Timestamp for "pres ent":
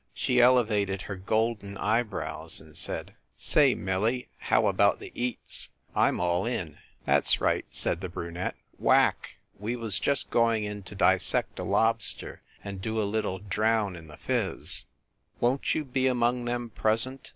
16.71-17.29